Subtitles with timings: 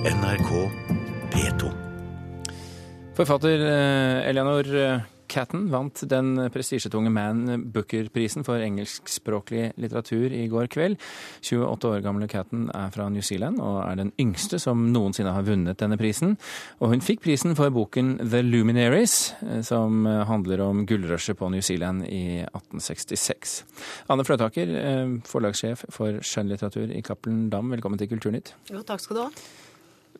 [0.00, 0.70] NRK
[1.30, 1.70] P2.
[3.16, 10.70] Forfatter eh, Eleanor eh, Catton vant den prestisjetunge Man Booker-prisen for engelskspråklig litteratur i går
[10.72, 10.96] kveld.
[11.44, 15.44] 28 år gamle Catton er fra New Zealand og er den yngste som noensinne har
[15.44, 16.38] vunnet denne prisen.
[16.80, 21.60] Og hun fikk prisen for boken The Luminaries, eh, som handler om gullrushet på New
[21.60, 23.58] Zealand i 1866.
[24.08, 24.78] Anne Fløtaker,
[25.28, 28.56] forlagssjef for skjønnlitteratur i Cappelen Dam, velkommen til Kulturnytt.
[28.72, 29.50] Jo, takk skal du ha.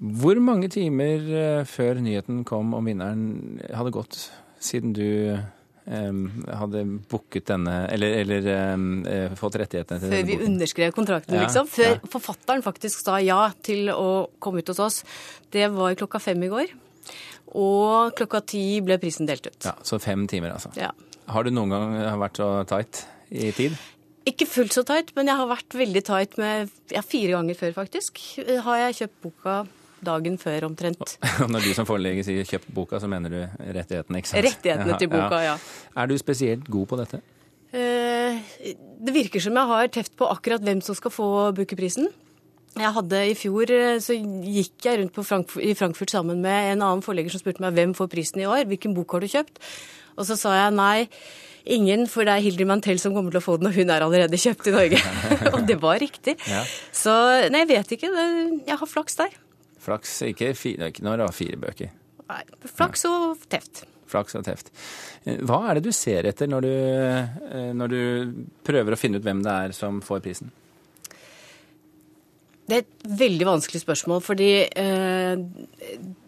[0.01, 4.17] Hvor mange timer eh, før nyheten kom om vinneren hadde gått
[4.61, 5.07] siden du
[5.91, 10.53] hadde booket denne, eller, eller eh, fått rettighetene til Før vi boken?
[10.53, 11.67] underskrev kontrakten, Ja, liksom.
[11.71, 12.11] Før ja.
[12.13, 15.01] forfatteren faktisk sa ja til å komme ut hos oss.
[15.51, 16.75] Det var klokka fem i går.
[17.59, 19.59] Og klokka ti ble prisen delt ut.
[19.67, 20.71] Ja, så fem timer, altså.
[20.79, 20.93] Ja.
[21.31, 23.75] Har du noen gang vært så tight i tid?
[24.31, 27.75] Ikke fullt så tight, men jeg har vært veldig tight med ja, fire ganger før,
[27.81, 28.21] faktisk.
[28.69, 29.61] Har jeg kjøpt boka
[30.07, 31.19] dagen før omtrent.
[31.53, 34.45] Når du som forlegger sier 'kjøp boka', så mener du rettighetene, ikke sant?
[34.47, 35.59] Rettighetene til boka, ja.
[35.97, 37.23] Er du spesielt god på dette?
[37.73, 38.41] Eh,
[39.01, 42.09] Det virker som jeg har teft på akkurat hvem som skal få Booker-prisen.
[42.79, 46.73] Jeg hadde I fjor eh, så gikk jeg rundt på Frankfurt, i Frankfurt sammen med
[46.75, 49.31] en annen forlegger som spurte meg hvem får prisen i år, hvilken bok har du
[49.31, 49.59] kjøpt?
[50.19, 51.09] Og så sa jeg nei,
[51.67, 54.05] ingen, for det er Hilde Mantel som kommer til å få den, og hun er
[54.07, 55.01] allerede kjøpt i Norge.
[55.55, 56.37] og det var riktig.
[56.47, 56.63] Ja.
[56.95, 57.15] Så
[57.51, 58.11] nei, jeg vet ikke.
[58.67, 59.35] Jeg har flaks der.
[59.81, 61.95] Flaks, ikke fire, ikke når det var fire bøker.
[62.31, 63.85] Nei, flaks og teft.
[64.11, 64.71] Flaks og teft.
[65.47, 68.01] Hva er det du ser etter når du, eh, når du
[68.67, 70.51] prøver å finne ut hvem det er som får prisen?
[72.71, 75.41] Det er et veldig vanskelig spørsmål, fordi eh,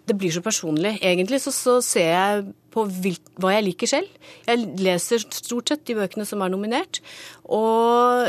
[0.08, 0.97] det blir så personlig.
[0.98, 4.17] Egentlig så, så ser jeg på hvil, hva jeg liker selv.
[4.48, 6.98] Jeg leser stort sett de bøkene som er nominert.
[7.47, 8.27] Og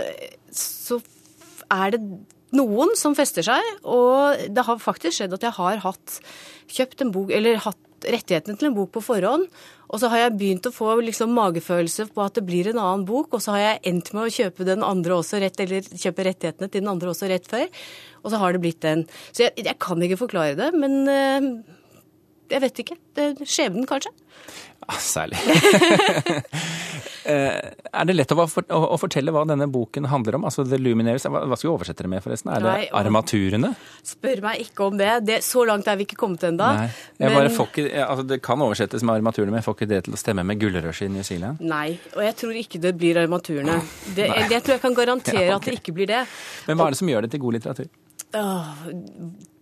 [0.54, 1.00] så
[1.74, 2.04] er det
[2.54, 6.20] noen som fester seg, og det har faktisk skjedd at jeg har hatt
[6.74, 9.46] kjøpt en bok, eller hatt rettighetene til en bok på forhånd,
[9.94, 13.06] og så har jeg begynt å få liksom magefølelse på at det blir en annen
[13.08, 16.26] bok, og så har jeg endt med å kjøpe den andre også rett, eller kjøpe
[16.28, 17.70] rettighetene til den andre også rett før,
[18.24, 19.06] og så har det blitt den.
[19.32, 21.50] Så jeg, jeg kan ikke forklare det, men eh,
[22.54, 23.00] jeg vet ikke.
[23.46, 24.12] Skjebnen, kanskje.
[24.84, 25.40] Ja, særlig.
[27.24, 28.46] Eh, er det lett å,
[29.00, 30.48] fortelle hva denne boken handler om?
[30.50, 32.52] Altså The Luminaries, hva, skal vi oversette det med, forresten?
[32.54, 33.74] Er det armaturene?
[34.06, 35.12] Spør meg ikke om det.
[35.30, 36.70] det så langt er vi ikke kommet ennå.
[37.24, 40.62] Altså, det kan oversettes med armaturene, men jeg får ikke det til å stemme med
[40.62, 41.64] gullrushet i New Zealand.
[41.64, 43.80] Nei, og jeg tror ikke det blir armaturene.
[44.16, 45.58] Det, jeg tror jeg kan garantere Ja, okay.
[45.58, 46.24] at det ikke blir det.
[46.68, 47.90] Men hva er det som gjør det til god litteratur?
[48.34, 48.70] Åh,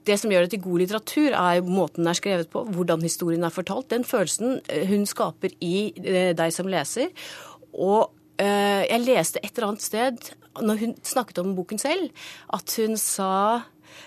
[0.03, 3.43] Det som gjør det til god litteratur, er måten den er skrevet på, hvordan historien
[3.45, 3.91] er fortalt.
[3.91, 7.11] Den følelsen eh, hun skaper i eh, deg som leser.
[7.73, 8.11] Og
[8.41, 12.09] eh, jeg leste et eller annet sted, når hun snakket om boken selv,
[12.53, 13.33] at hun sa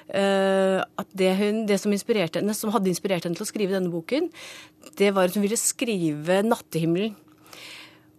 [0.09, 3.93] eh, at det, hun, det som, henne, som hadde inspirert henne til å skrive denne
[3.93, 4.25] boken,
[5.01, 7.17] det var at hun ville skrive 'Nattehimmelen'.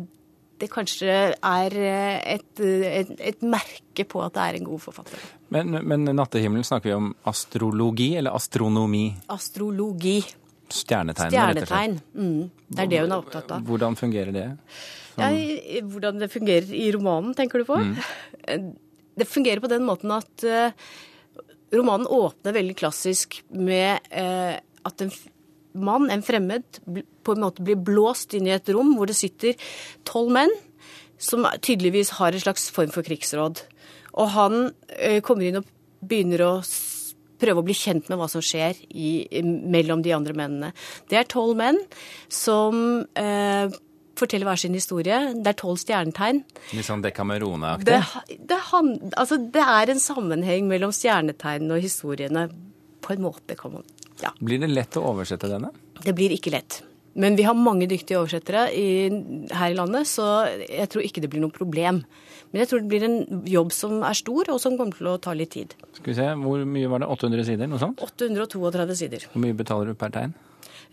[0.63, 5.25] det kanskje er eh, et, et, et merke på at det er en god forfatter.
[5.55, 9.07] Men, men nattehimmelen snakker vi om astrologi eller astronomi?
[9.35, 10.19] Astrologi.
[10.75, 11.35] Stjernetegn.
[11.35, 11.97] Stjernetegn.
[12.15, 13.67] Mm, det er det hun er opptatt av.
[13.69, 14.47] Hvordan fungerer det?
[15.21, 15.29] Ja,
[15.87, 17.79] hvordan det fungerer i romanen, tenker du på?
[19.15, 20.73] Det fungerer på den måten at eh,
[21.71, 25.13] romanen åpner veldig klassisk med eh, at den
[25.75, 26.81] mann, en fremmed,
[27.25, 29.59] på en måte blir blåst inn i et rom hvor det sitter
[30.07, 30.53] tolv menn
[31.21, 33.63] som tydeligvis har en slags form for krigsråd.
[34.19, 34.59] Og han
[34.99, 35.71] eh, kommer inn og
[36.05, 36.53] begynner å
[37.41, 40.71] prøve å bli kjent med hva som skjer i, mellom de andre mennene.
[41.11, 41.81] Det er tolv menn
[42.33, 43.73] som eh,
[44.19, 45.19] forteller hver sin historie.
[45.35, 46.43] Det er tolv stjernetegn.
[46.77, 47.89] Litt sånn Decamerone-aktig?
[47.89, 48.61] Det, det,
[49.19, 52.49] altså, det er en sammenheng mellom stjernetegnene og historiene.
[53.05, 54.31] På en måte kan man Ja.
[54.39, 55.73] Blir det lett å oversette denne?
[56.05, 56.83] Det blir ikke lett.
[57.15, 58.87] Men vi har mange dyktige oversettere i,
[59.55, 62.01] her i landet, så jeg tror ikke det blir noe problem.
[62.51, 65.19] Men jeg tror det blir en jobb som er stor, og som kommer til å
[65.23, 65.77] ta litt tid.
[65.95, 67.11] Skal vi se, Hvor mye var det?
[67.15, 67.71] 800 sider?
[67.71, 68.03] Noe sånt?
[68.03, 69.29] 832 sider.
[69.31, 70.35] Hvor mye betaler du per tegn?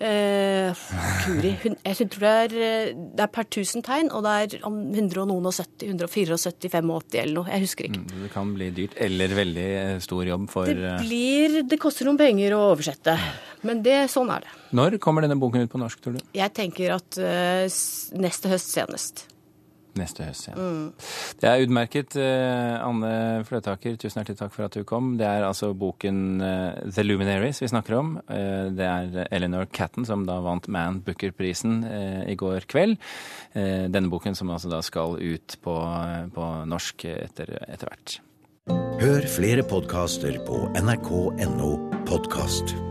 [0.02, 0.82] Eh,
[1.22, 4.66] Kuri, hun, jeg tror det er, eh, det er per 1000 tegn, og det er
[4.66, 6.40] om 100 og noen og 70, 174,
[6.72, 7.52] 85 eller noe.
[7.52, 8.04] Jeg husker ikke.
[8.24, 12.10] Det kan bli dyrt, eller veldig eh, stor jobb for Det eh, blir Det koster
[12.10, 13.18] noen penger å oversette.
[13.68, 14.56] Men det, sånn er det.
[14.74, 16.24] Når kommer denne boken ut på norsk, tror du?
[16.34, 17.68] Jeg tenker at uh,
[18.18, 19.28] neste høst senest.
[20.00, 20.56] Neste høst, ja.
[21.42, 22.16] Det er utmerket.
[22.16, 25.18] eh, Anne Fløtaker, tusen hjertelig takk for at du kom.
[25.20, 28.14] Det er altså boken eh, The Luminaries vi snakker om.
[28.32, 31.82] Eh, Det er Eleanor Catton som da vant Man Booker-prisen
[32.28, 32.98] i går kveld.
[33.54, 35.76] Denne boken som altså da skal ut på,
[36.34, 38.20] på norsk etter, etter hvert.
[39.02, 41.74] Hør flere podkaster på nrk.no
[42.08, 42.91] podkast.